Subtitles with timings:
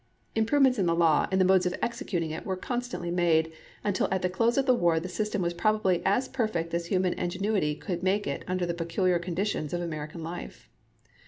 [0.33, 3.53] Improvements in the law and the modes of execu ting it were constantly made,
[3.83, 7.13] until at the close of the war the system was probably as perfect as human
[7.13, 10.67] ingenuity could make it under the peculiar conditions of American life.